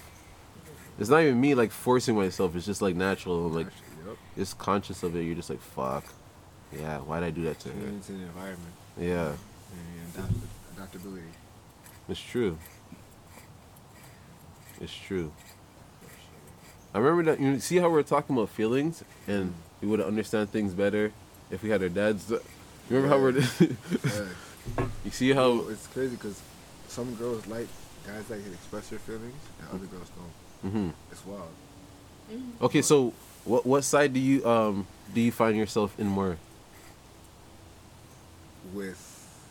[1.01, 2.55] It's not even me like forcing myself.
[2.55, 3.47] It's just like natural.
[3.47, 3.67] I'm like
[4.07, 4.17] Yep.
[4.39, 5.23] just conscious of it.
[5.25, 6.05] You're just like, fuck,
[6.73, 7.87] yeah, why did I do that to her?
[7.89, 10.33] Into the environment Yeah, and adapt-
[10.77, 11.27] adaptability.
[12.09, 12.57] it's true.
[14.81, 15.33] It's true.
[16.95, 19.53] I remember that you see how we are talking about feelings and mm.
[19.81, 21.11] we would understand things better
[21.51, 22.31] if we had our dads.
[22.31, 22.39] You
[22.91, 23.41] remember how we're
[24.79, 24.87] Yeah.
[25.05, 26.41] you see how Well, it's crazy because
[26.93, 27.67] some girls like
[28.07, 30.71] guys that can express their feelings, and other girls don't.
[30.71, 30.91] Mm-hmm.
[31.11, 31.49] It's wild.
[32.61, 33.13] Okay, so
[33.45, 36.37] what what side do you um do you find yourself in more?
[38.73, 39.01] With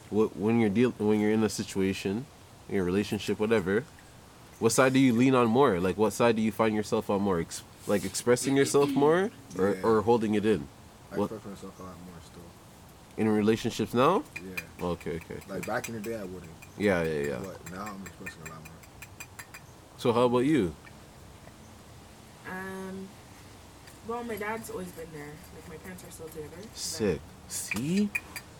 [0.09, 2.25] What when you're deal when you're in a situation,
[2.69, 3.83] in a relationship, whatever,
[4.59, 5.79] what side do you lean on more?
[5.79, 7.39] Like what side do you find yourself on more?
[7.39, 9.81] Ex- like expressing yourself more or, Yeah.
[9.83, 10.67] or holding it in?
[11.11, 12.49] I What- express myself a lot more still.
[13.21, 14.23] In relationships now?
[14.35, 14.83] Yeah.
[14.93, 15.37] Okay, okay.
[15.47, 16.49] Like back in the day, I wouldn't.
[16.75, 17.39] Yeah, yeah, yeah.
[17.43, 19.37] But now I'm expressing a lot more.
[19.97, 20.73] So how about you?
[22.49, 23.07] Um.
[24.07, 25.33] Well, my dad's always been there.
[25.53, 26.57] Like my parents are still together.
[26.73, 27.19] Sick.
[27.47, 28.09] See?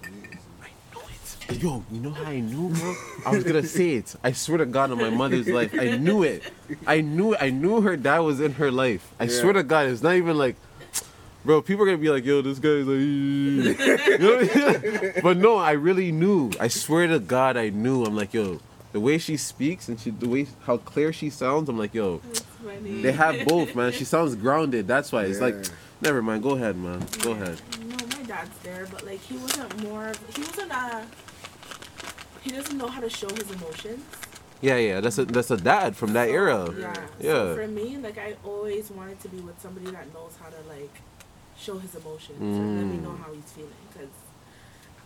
[0.04, 2.94] I See, it's- Yo, you know how I knew, bro?
[3.26, 4.16] I was gonna say it.
[4.24, 6.44] I swear to God, on my mother's life, I knew it.
[6.86, 9.12] I knew, I knew her dad was in her life.
[9.20, 9.40] I Yeah.
[9.42, 10.56] swear to God, it's not even like,
[11.46, 11.62] bro.
[11.62, 14.40] People are gonna be like, yo, this guy's like, you know?
[14.40, 15.14] I mean?
[15.24, 16.52] but no, I really knew.
[16.60, 18.04] I swear to God, I knew.
[18.04, 18.60] I'm like, yo,
[18.92, 22.22] the way she speaks and she, the way how clear she sounds, I'm like, yo,
[22.82, 23.92] they have both, man.
[23.92, 24.88] She sounds grounded.
[24.88, 25.56] That's why it's like,
[26.02, 26.44] never mind.
[26.44, 27.06] Go ahead, man.
[27.22, 27.60] Go ahead.
[27.86, 30.12] No, my dad's there, but like he wasn't more.
[30.36, 31.06] He wasn't a.
[32.42, 34.04] He doesn't know how to show his emotions.
[34.62, 35.00] Yeah, yeah.
[35.02, 36.70] That's a that's a dad from that era.
[36.78, 36.94] Yeah.
[37.20, 37.34] Yeah.
[37.34, 40.58] So for me, like I always wanted to be with somebody that knows how to
[40.70, 40.92] like
[41.62, 43.04] show his emotions and let me Mm.
[43.04, 43.82] know how he's feeling.
[43.92, 44.14] Because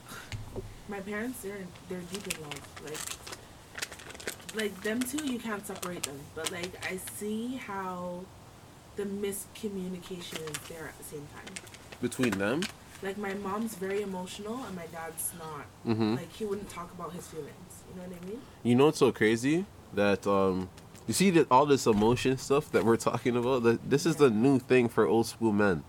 [0.89, 2.61] my parents, they're they're deep in love.
[2.85, 3.03] Like,
[4.55, 6.19] like them two, you can't separate them.
[6.35, 8.21] But like I see how
[8.95, 11.53] the miscommunication is there at the same time.
[12.01, 12.61] Between them.
[13.03, 15.65] Like my mom's very emotional and my dad's not.
[15.85, 16.15] Mm-hmm.
[16.15, 17.73] Like he wouldn't talk about his feelings.
[17.89, 18.41] You know what I mean?
[18.63, 19.65] You know what's so crazy?
[19.93, 20.69] That um,
[21.07, 23.63] you see that all this emotion stuff that we're talking about.
[23.63, 25.83] That this is the new thing for old school men.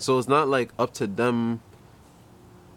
[0.00, 1.60] So it's not like up to them.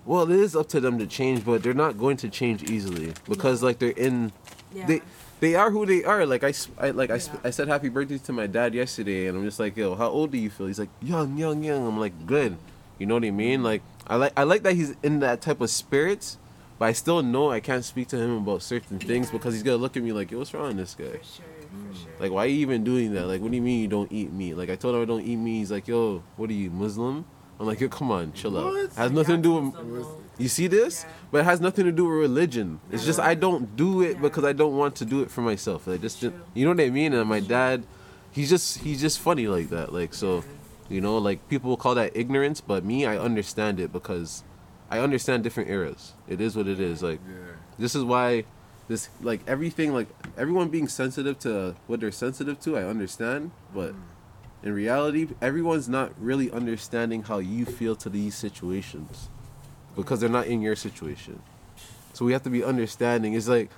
[0.06, 3.14] Well, it is up to them to change, but they're not going to change easily
[3.28, 3.68] because No.
[3.68, 4.32] like they're in.
[4.74, 4.86] Yeah.
[4.88, 5.02] They
[5.40, 6.26] they are who they are.
[6.26, 7.36] Like I, I- like I, Yeah.
[7.46, 10.32] I said happy birthday to my dad yesterday, and I'm just like, yo, how old
[10.32, 10.68] do you feel?
[10.68, 11.88] He's like young, young, young.
[11.88, 12.58] I'm like good.
[13.00, 13.60] You know what I mean?
[13.60, 13.66] Mm-hmm.
[13.66, 16.38] Like I like I like that he's in that type of spirits,
[16.78, 19.32] but I still know I can't speak to him about certain things Yeah.
[19.38, 21.20] because he's gonna look at me like, "Yo, what's wrong with this guy?"
[21.74, 22.12] For sure.
[22.20, 23.26] Like, why are you even doing that?
[23.28, 24.54] Like, what do you mean you don't eat meat?
[24.56, 25.60] Like, I told him I don't eat meat.
[25.60, 27.26] He's like, "Yo, what are you Muslim?"
[27.60, 28.66] I'm like, "Yo, come on, chill out.
[28.74, 28.94] What?
[28.94, 30.24] Has nothing to do with." Muslim.
[30.38, 31.04] You see this?
[31.08, 31.14] Yeah.
[31.32, 32.80] But it has nothing to do with religion.
[32.92, 34.22] It's just I don't do it Yeah.
[34.22, 35.86] because I don't want to do it for myself.
[35.88, 36.34] Like just, True.
[36.56, 37.14] you know what I mean?
[37.14, 37.86] And my dad,
[38.32, 39.94] he's just he's just funny like that.
[39.94, 40.44] Like so,
[40.90, 44.44] you know, like people will call that ignorance, but me, I understand it because
[44.90, 46.14] I understand different eras.
[46.28, 47.04] It is what it is.
[47.04, 47.54] Like Yeah.
[47.78, 48.46] this is why
[48.88, 53.94] this like everything like everyone being sensitive to what they're sensitive to, I understand, but
[54.62, 59.30] in reality, everyone's not really understanding how you feel to these situations
[59.96, 61.42] because they're not in your situation.
[62.14, 63.34] So we have to be understanding.
[63.34, 63.70] It's like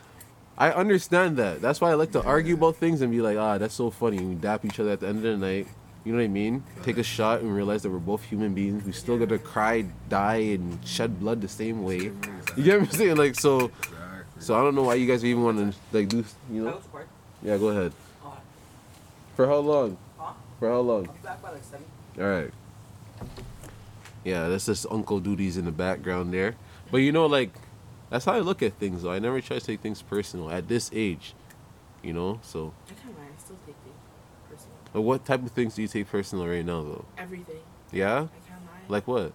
[0.58, 1.62] I understand that.
[1.62, 4.18] That's why I like to argue about things and be like, ah, that's so funny.
[4.18, 5.68] And we dap each other at the end of the night.
[6.06, 6.64] You know what I mean?
[6.84, 8.86] Take a shot and realize that we're both human beings.
[8.86, 12.12] We still gotta cry, die, and shed blood the same way.
[12.56, 13.18] You get what I'm saying?
[13.18, 13.72] Like so.
[14.40, 16.24] So I don't know why you guys even want to like do.
[16.52, 16.82] You know?
[17.42, 17.94] Yeah, go ahead.
[19.36, 19.98] For how long?
[20.18, 20.34] Huh?
[20.60, 21.08] For how long?
[21.08, 21.86] I'll be back by like seven.
[22.18, 22.52] All right.
[24.24, 26.56] Yeah, that's just Uncle Duties in the background there.
[26.90, 27.52] But you know, like,
[28.10, 29.04] that's how I look at things.
[29.04, 31.34] Though I never try to take things personal at this age.
[32.02, 32.74] You know, so.
[32.88, 33.24] I can't lie.
[33.26, 33.96] I still take things
[34.50, 34.78] personal.
[34.94, 37.06] But what type of things do you take personal right now, though?
[37.18, 37.62] Everything.
[37.92, 38.14] Yeah.
[38.14, 38.30] I can't
[38.66, 38.82] lie.
[38.88, 39.34] Like what?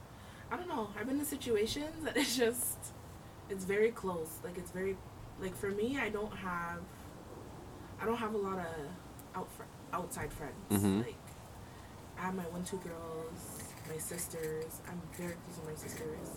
[0.51, 0.89] I don't know.
[0.99, 2.80] I've been in situations that it's just,
[3.51, 4.29] it's very close.
[4.45, 4.97] Like it's very,
[5.41, 6.81] like for me, I don't have,
[8.01, 8.67] I don't have a lot of
[9.35, 9.49] out
[9.93, 10.55] outside friends.
[10.71, 11.05] Mhm.
[11.05, 11.17] Like
[12.19, 14.81] I have my one two girls, my sisters.
[14.89, 16.29] I'm very close with my sisters.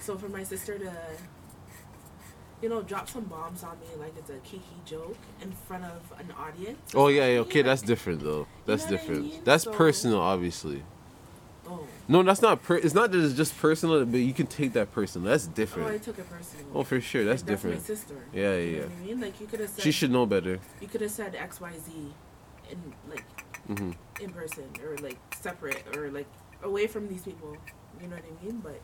[0.00, 0.92] So for my sister to,
[2.62, 6.00] you know, drop some bombs on me like it's a kiki joke in front of
[6.18, 6.78] an audience.
[6.94, 7.38] Oh yeah, yeah.
[7.40, 8.46] Okay, like, that's different though.
[8.66, 9.22] That's know what I different.
[9.24, 9.40] mean?
[9.44, 10.82] That's So- personal, obviously.
[11.68, 12.62] Oh, No, that's not.
[12.62, 15.28] Per- it's not that it's just personal, but you can take that personal.
[15.28, 15.88] That's different.
[15.88, 16.66] oh, I took it personally.
[16.74, 17.76] Oh, for sure, that's Like, different.
[17.78, 18.14] That's my sister.
[18.32, 19.20] Yeah, yeah, You know what I mean?
[19.20, 20.60] Like you could have said She should know better.
[20.80, 21.92] you could have said X Y Z
[22.70, 22.78] in
[23.10, 23.24] like
[23.66, 26.26] hmm in person or like separate or like
[26.62, 27.56] away from these people.
[28.00, 28.62] You know what I mean?
[28.62, 28.80] But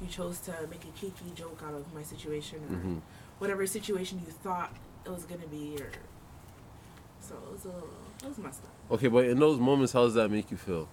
[0.00, 3.00] you chose to make a kiki joke out of my situation or Mhm.
[3.38, 4.72] whatever situation you thought
[5.04, 5.90] it was gonna be or
[7.20, 7.88] so it was a little
[8.22, 8.70] it was messed up.
[8.94, 10.88] Okay, but in those moments, how does that make you feel?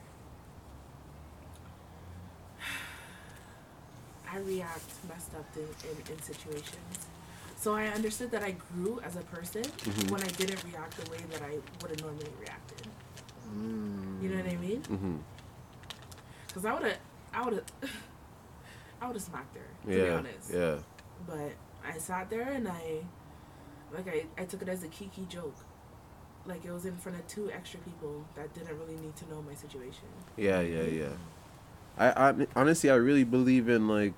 [4.34, 7.08] I react messed up in, in, in situations.
[7.58, 10.10] So I understood that I grew as a person Mhm.
[10.10, 12.88] when I didn't react the way that I would have normally reacted.
[13.56, 14.22] Mm.
[14.24, 14.82] You know what I mean?
[14.84, 15.17] hmm
[16.54, 16.98] Cause I would have,
[17.34, 17.65] I would have,
[19.02, 19.67] I would have smacked her.
[19.84, 20.52] To be Yeah, honest.
[20.54, 20.78] yeah.
[21.28, 21.52] But
[21.86, 23.04] I sat there and I,
[23.93, 25.56] like I, I took it as a kiki joke.
[26.46, 29.41] Like it was in front of two extra people that didn't really need to know
[29.41, 30.10] my situation.
[30.38, 31.13] Yeah, yeah, yeah.
[31.97, 34.15] I, I honestly, I really believe in like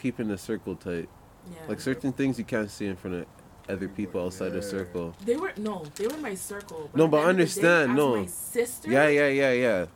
[0.00, 1.08] keeping the circle tight.
[1.50, 1.58] Yeah.
[1.68, 3.26] Like certain things you can't see in front of
[3.68, 5.14] other people outside the circle.
[5.24, 6.90] They were no, they were my circle.
[6.94, 8.16] No, but the end day, understand, no.
[8.16, 8.90] my sister.
[8.90, 9.86] Yeah, yeah, yeah, yeah.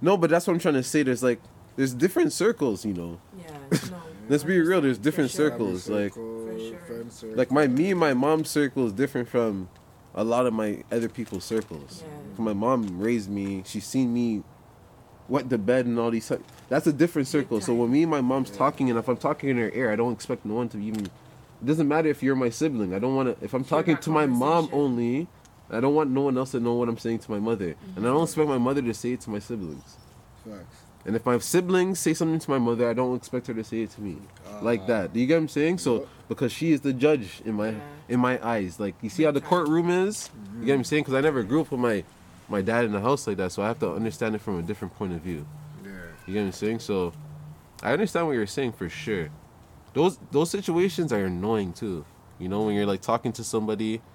[0.00, 1.02] No, but that's what I'm trying to say.
[1.02, 1.40] There's like
[1.76, 3.20] there's different circles, you know.
[3.38, 3.78] Yeah.
[3.90, 4.02] No.
[4.28, 5.48] Let's be real, there's different sure.
[5.50, 7.04] circles, like- For sure.
[7.08, 7.36] circle.
[7.36, 9.70] Like my me and my mom's circle is different from
[10.14, 12.02] a lot of my other people's circles.
[12.04, 12.42] Yeah.
[12.44, 13.62] My mom raised me.
[13.64, 14.42] She's seen me
[15.28, 16.30] wet the bed and all these.
[16.68, 17.60] That's a different circle.
[17.60, 19.96] So when me and my mom's talking, and if I'm talking in her ear, I
[19.96, 21.06] don't expect no one to even.
[21.06, 22.94] It doesn't matter if you're my sibling.
[22.94, 23.44] I don't want to.
[23.44, 25.26] If I'm talking to my mom only,
[25.70, 28.06] I don't want no one else to know what I'm saying to my mother, and
[28.06, 29.96] I don't expect my mother to say it to my siblings.
[30.44, 30.82] Facts.
[31.04, 33.82] And if my siblings say something to my mother, I don't expect her to say
[33.82, 34.18] it to me,
[34.62, 35.12] like that.
[35.12, 35.78] Do you get what I'm saying?
[35.78, 37.80] So because she is the judge in my Yeah.
[38.08, 40.30] in my eyes, like you see how the courtroom is.
[40.60, 41.02] You get what I'm saying?
[41.04, 42.04] Because I never grew up with my
[42.48, 44.62] my dad in the house like that, so I have to understand it from a
[44.62, 45.46] different point of view.
[45.84, 45.90] Yeah.
[46.26, 46.78] You get what I'm saying?
[46.80, 47.12] So
[47.82, 49.28] I understand what you're saying for sure.
[49.92, 52.04] Those those situations are annoying too.
[52.38, 54.00] You know when you're like talking to somebody.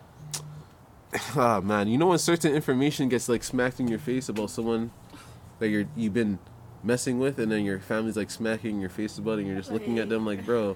[1.36, 4.90] Ah man, you know when certain information gets like smacked in your face about someone
[5.60, 6.40] that you're you've been
[6.84, 9.72] messing with, and then your family's like smacking your face about it, and you're just
[9.72, 10.76] looking at them like, bro.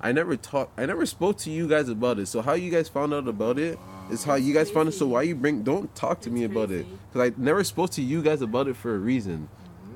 [0.00, 0.78] I never talked.
[0.78, 2.26] I never spoke to you guys about it.
[2.26, 3.78] So how you guys found out about it
[4.10, 4.92] is how you guys found it.
[4.92, 5.62] So why you bring?
[5.62, 8.68] Don't talk to It's me about it because I never spoke to you guys about
[8.68, 9.48] it for a reason.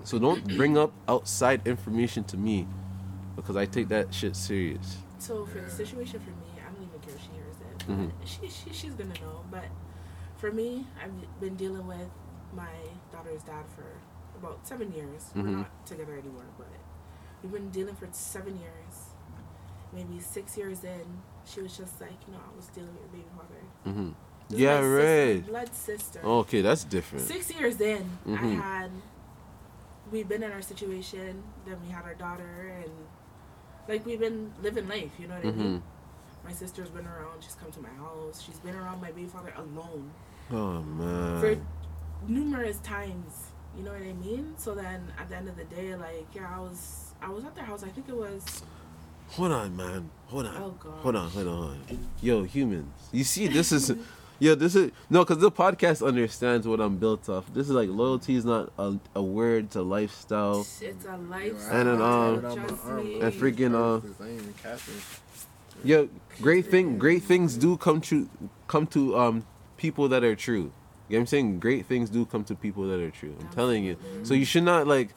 [0.05, 2.66] So don't bring up outside information to me
[3.37, 4.99] because I take that shit serious.
[5.18, 7.87] So for the situation for me, I don't even care if she hears it.
[7.88, 8.11] Mhm.
[8.25, 9.44] She, she she's gonna know.
[9.51, 9.66] But
[10.37, 12.09] for me, I've been dealing with
[12.55, 12.71] my
[13.12, 13.85] daughter's dad for
[14.38, 15.31] about seven years.
[15.35, 15.42] Mhm.
[15.42, 16.68] We're not together anymore, but
[17.42, 19.11] we've been dealing for seven years.
[19.92, 23.13] Maybe six years in, she was just like, you know, I was dealing with your
[23.13, 23.63] baby father.
[23.99, 24.11] hmm
[24.51, 25.47] Yeah, my sister, right.
[25.47, 26.21] blood sister.
[26.25, 27.27] Okay, that's different.
[27.27, 28.57] Six years in, I Mhm.
[28.63, 28.91] had
[30.11, 31.43] We've been in our situation.
[31.67, 32.91] Then we had our daughter, and
[33.89, 35.11] like we've been living life.
[35.19, 35.61] You know what I Mm-hmm.
[35.63, 35.83] mean?
[36.45, 37.43] My sister's been around.
[37.45, 38.41] She's come to my house.
[38.41, 40.11] She's been around my baby father alone
[40.51, 41.41] Oh man.
[41.41, 41.57] for
[42.27, 43.51] numerous times.
[43.77, 44.55] You know what I mean?
[44.57, 47.55] So then at the end of the day, like yeah, I was I was at
[47.55, 47.83] their house.
[47.83, 48.63] I think it was
[49.31, 50.11] Hold on, man.
[50.27, 50.57] Hold on.
[50.57, 50.93] Oh, God.
[51.01, 51.31] Hold on.
[51.31, 51.79] Hold on.
[52.21, 52.93] Yo, humans.
[53.12, 53.95] You see, this is.
[54.41, 57.53] Yo, this is no, because the podcast understands what I'm built off.
[57.53, 60.61] This is like loyalty is not a, a word, it's a lifestyle.
[60.81, 61.77] it's a lifestyle.
[61.77, 63.21] And then, um, trust me.
[63.21, 64.95] and freaking, uh, I ain't even catching.
[65.83, 66.09] Yo,
[66.41, 68.29] great thing, great things do come to
[68.69, 69.45] come to um
[69.77, 70.71] people that are true.
[71.09, 71.59] You know what I'm saying?
[71.59, 73.35] Great things do come to people that are true.
[73.41, 73.97] I'm telling you.
[74.23, 75.14] So you should not like,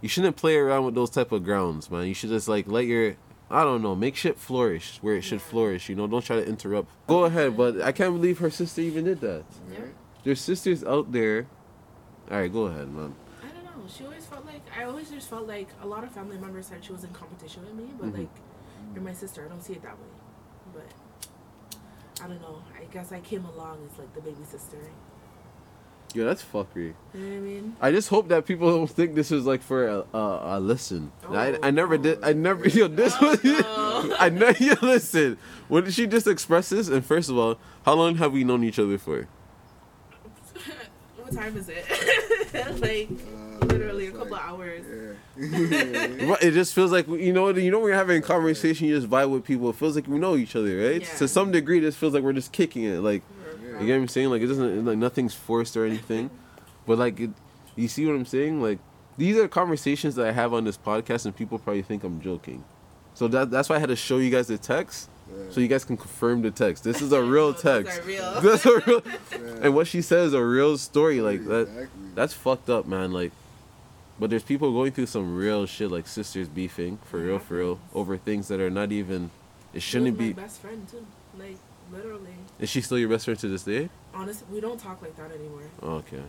[0.00, 2.06] you shouldn't play around with those type of grounds, man.
[2.06, 3.16] You should just like let your,
[3.50, 5.88] I don't know, make shit flourish where it should flourish.
[5.88, 6.88] You know, don't try to interrupt.
[7.06, 9.44] Go ahead, but I can't believe her sister even did that.
[9.72, 9.78] Yeah.
[10.24, 11.46] There's sisters out there.
[12.30, 13.14] All right, go ahead, man.
[13.44, 13.86] I don't know.
[13.88, 16.84] She always felt like I always just felt like a lot of family members said
[16.84, 18.18] she was in competition with me, but Mhm.
[18.18, 18.28] like
[18.94, 19.44] you're my sister.
[19.44, 20.08] I don't see it that way.
[20.74, 20.88] But
[22.24, 22.62] I don't know.
[22.76, 24.78] I guess I came along as like the baby sister.
[26.14, 26.94] Yo, that's fuckery.
[27.14, 27.76] You know what I mean?
[27.80, 31.12] I just hope that people don't think this is like for a, a, a listen.
[31.28, 32.24] I, Oh, I never did.
[32.24, 32.66] I never.
[32.68, 33.44] Yo, this Oh, was.
[33.44, 34.16] no.
[34.18, 34.50] I know.
[34.58, 35.36] Yo, listen.
[35.68, 36.88] What did she just express this?
[36.88, 39.26] And first of all, how long have we known each other for?
[41.16, 41.84] what time is it?
[42.80, 43.08] like
[43.60, 44.84] Uh, literally a couple like- hours.
[45.36, 46.26] Yeah.
[46.30, 47.48] Right, It just feels like you know.
[47.50, 49.68] You know, when you're having a conversation, you just vibe with people.
[49.70, 51.02] It feels like we know each other, right?
[51.02, 51.14] Yeah.
[51.18, 53.00] To some degree, this feels like we're just kicking it.
[53.00, 53.22] Like
[53.76, 53.80] Yeah.
[53.82, 54.30] you get what I'm saying?
[54.30, 54.84] Like it doesn't.
[54.84, 56.30] Like nothing's forced or anything.
[56.86, 57.30] But like, it,
[57.74, 58.60] you see what I'm saying?
[58.62, 58.78] Like
[59.18, 62.64] these are conversations that I have on this podcast, and people probably think I'm joking.
[63.14, 65.44] So that that's why I had to show you guys the text, Yeah.
[65.50, 66.84] so you guys can confirm the text.
[66.84, 68.00] This is a real Those text.
[68.02, 68.40] are real.
[68.42, 69.02] That's a real.
[69.32, 69.38] Yeah.
[69.62, 71.20] And what she says is a real story.
[71.20, 71.62] Like that.
[71.62, 71.88] Exactly.
[72.14, 73.12] That's fucked up, man.
[73.12, 73.32] Like,
[74.20, 77.80] but there's people going through some real shit, like sisters beefing for real, for real,
[77.94, 79.30] over things that are not even.
[79.74, 80.32] It shouldn't was be.
[80.32, 81.04] best friend too.
[81.38, 81.56] Like
[81.92, 82.34] literally.
[82.58, 83.88] Is she still your best friend to this day?
[84.14, 85.62] Honestly, we don't talk like that anymore.
[85.82, 86.22] Oh, okay.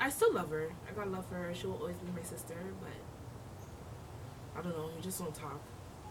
[0.00, 0.70] I still love her.
[0.88, 1.52] I gotta love her.
[1.54, 4.90] She will always be my sister, but I don't know.
[4.96, 5.60] We just don't talk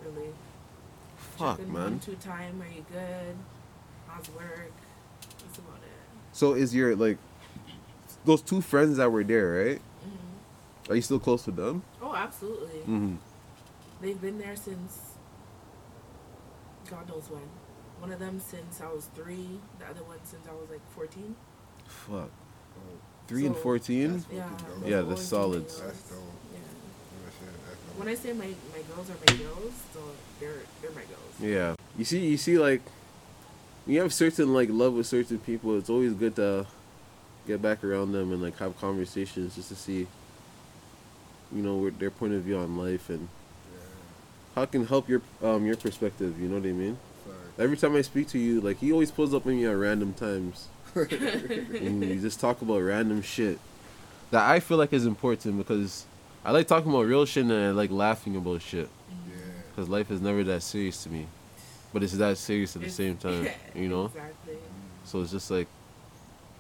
[0.04, 0.30] really.
[1.38, 2.00] Fuck, Check in man.
[2.00, 2.62] Two time.
[2.62, 3.36] Are you good?
[4.08, 4.72] How's work?
[5.22, 5.89] That's about it.
[6.34, 7.18] So is your like
[8.26, 9.78] those two friends that were there, right?
[9.78, 10.92] Mm-hmm.
[10.92, 11.84] Are you still close to them?
[12.02, 12.80] Oh, absolutely.
[12.80, 13.15] Mm-hmm.
[14.02, 15.00] They've been there since
[16.89, 17.42] God knows when.
[18.00, 19.60] One of them since I was three.
[19.80, 21.36] The other one since I was like fourteen.
[21.88, 22.30] Fuck.
[23.28, 24.24] Three and fourteen.
[24.32, 24.50] Yeah.
[24.50, 24.80] fucking dope.
[24.82, 25.82] those Yeah, the solids.
[25.82, 26.20] That's dope.
[26.54, 26.60] Yeah.
[26.60, 28.00] Yeah, shit, that's dope.
[28.00, 30.00] When I say my, my girls are my girls, so
[30.40, 31.34] they're they're my girls.
[31.42, 31.76] Yeah.
[31.98, 32.82] You see, you see, like
[33.86, 36.66] when you have certain like love with certain people, it's always good to
[37.48, 40.08] get back around them and like have conversations just to see,
[41.52, 43.28] you know, their point of view on life and
[43.74, 43.80] Yeah.
[44.56, 46.40] how it can help your um your perspective.
[46.40, 46.98] You know what I mean?
[47.60, 50.13] Every time I speak to you, like he always pulls up on me at random
[50.13, 50.67] times.
[50.95, 53.60] and you just talk about random shit
[54.32, 56.06] that I feel like is important because
[56.43, 58.89] I like talking about real shit and I like laughing about shit
[59.28, 59.36] Yeah.
[59.69, 61.28] because life is never that serious to me,
[61.93, 63.48] but it's that serious at the It's- same time.
[63.76, 64.06] You know?
[64.06, 64.58] Exactly.
[65.04, 65.67] So it's just like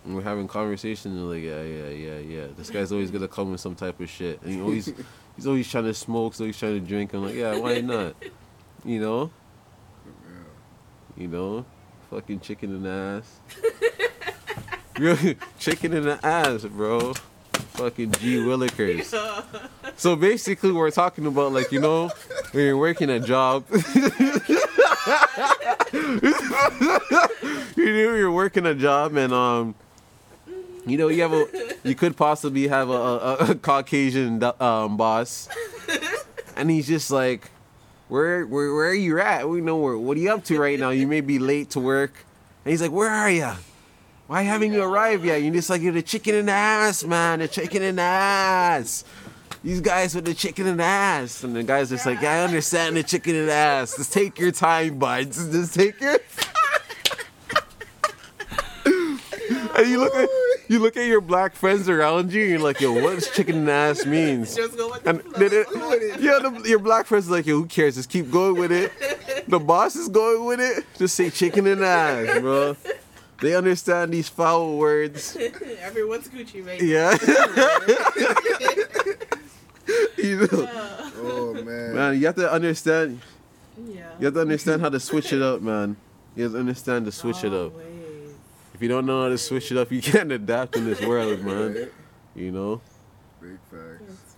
[0.03, 3.51] when we're having conversations and like yeah yeah yeah yeah this guy's always gonna come
[3.51, 4.85] with some type of shit and he always
[5.35, 8.15] he's always trying to smoke so he's trying to drink I'm like yeah why not
[8.85, 9.29] you know Yeah.
[11.19, 11.65] You know?
[12.09, 13.39] Fucking chicken in the ass.
[14.99, 17.13] Really, chicken in the ass bro.
[17.73, 19.15] Fucking G Willikers.
[19.95, 22.09] So basically we're talking about like you know
[22.53, 23.65] when you're working a job.
[23.69, 23.79] You
[27.75, 29.75] know you're working a job and um
[30.85, 31.47] you know you have a
[31.83, 35.49] you could possibly have a, a, a Caucasian um, boss.
[36.55, 37.51] And he's just like
[38.09, 39.47] where where where are you at?
[39.47, 40.89] We know where what are you up to right now?
[40.89, 42.25] You may be late to work.
[42.65, 43.51] And he's like where are you
[44.27, 45.41] why haven't you arrived yet?
[45.41, 49.05] You're just like you're the chicken in the ass man the chicken in the ass.
[49.63, 51.43] These guys with the chicken in the ass.
[51.43, 53.95] And the guy's just like yeah, I understand the chicken in the ass.
[53.95, 55.49] Just take your time buds.
[55.51, 56.13] Just take your
[58.85, 60.29] and you look at
[60.69, 63.55] you look at your black friends around you and you're like yo what does chicken
[63.57, 65.39] in ass means Just go with the and flow.
[65.39, 67.95] they- they- yeah, the, your black friends are like, yo, who cares?
[67.95, 68.91] Just keep going with it.
[69.49, 70.85] The boss is going with it.
[70.97, 72.75] Just say chicken and ass, bro.
[73.41, 75.35] They understand these foul words.
[75.81, 77.17] Everyone's Gucci right Yeah.
[80.17, 80.69] you know,
[81.21, 81.95] Oh man.
[81.95, 83.19] man, you have to understand.
[83.87, 84.09] Yeah.
[84.19, 85.95] You have to understand how to switch it up, man.
[86.35, 87.73] You have to understand to switch it up.
[88.79, 88.81] Always.
[88.81, 91.41] If you don't know how to switch it up, you can't adapt in this world,
[91.43, 91.89] man.
[92.35, 92.81] You know.
[93.41, 94.35] Big facts.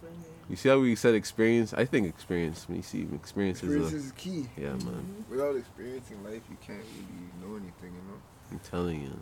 [0.50, 1.74] You see how we said experience?
[1.74, 2.68] I think experience.
[2.68, 4.48] When you see experience, Experience is is key.
[4.58, 5.26] a, yeah, man.
[5.30, 8.20] Without experiencing life, you can't really know anything, you know.
[8.52, 9.18] I'm telling you,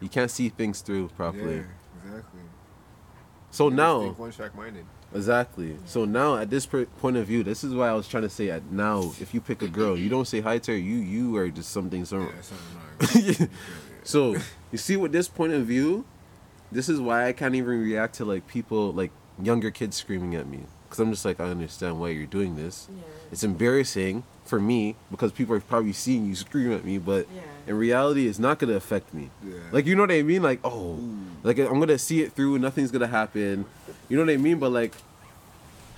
[0.00, 1.56] you can't see things through properly.
[1.56, 1.62] Yeah,
[2.06, 2.40] exactly.
[3.50, 4.84] So You now, think one track minded.
[5.12, 5.76] exactly.
[5.86, 8.28] So now, at this per- point of view, this is why I was trying to
[8.30, 8.50] say.
[8.50, 10.78] At now, if you pick a girl, you don't say hi to her.
[10.78, 12.04] You you are just something.
[12.04, 13.50] So, Yeah, something like that.
[14.04, 14.36] So
[14.72, 16.04] you see, with this point of view,
[16.72, 19.10] this is why I can't even react to like people like
[19.42, 22.88] younger kids screaming at me because I'm just like I understand why you're doing this.
[22.94, 23.02] Yeah.
[23.32, 27.42] It's embarrassing for me because people are probably seeing you scream at me, but Yeah.
[27.68, 29.30] in reality, it's not gonna affect me.
[29.44, 29.54] Yeah.
[29.72, 30.42] Like you know what I mean?
[30.42, 30.98] Like oh,
[31.42, 32.58] like I'm gonna see it through.
[32.58, 33.64] Nothing's gonna happen.
[34.08, 34.58] You know what I mean?
[34.58, 34.94] But like,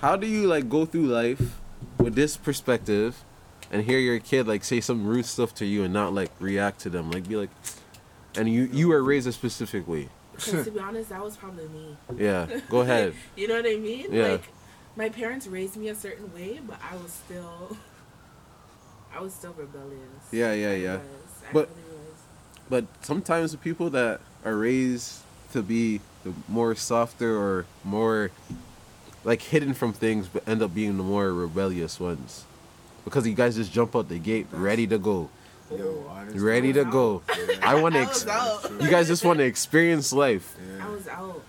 [0.01, 1.59] how do you like go through life
[1.97, 3.23] with this perspective
[3.71, 6.79] and hear your kid like say some rude stuff to you and not like react
[6.81, 7.09] to them?
[7.11, 7.49] Like be like,
[8.35, 10.09] and you you were raised a specific way.
[10.35, 11.95] Because to be honest, that was probably me.
[12.17, 12.47] Yeah.
[12.69, 13.13] Go ahead.
[13.35, 14.11] You know what I mean?
[14.11, 14.27] Yeah.
[14.33, 14.43] Like
[14.95, 17.77] my parents raised me a certain way, but I was still
[19.15, 20.01] I was still rebellious.
[20.31, 20.95] Yeah, yeah, yeah.
[21.49, 22.19] I But- really was.
[22.69, 25.19] But sometimes the people that are raised
[25.51, 28.31] to be the more softer or more
[29.23, 32.45] like hidden from things, but end up being the more rebellious ones,
[33.05, 35.29] because you guys just jump out the gate ready to go,
[35.77, 36.39] Yo, honestly.
[36.39, 37.21] ready to go.
[37.61, 38.01] I want to.
[38.01, 38.25] Ex-
[38.81, 40.55] you guys just want to experience life.
[40.77, 40.85] Yeah.
[40.87, 41.41] I was out.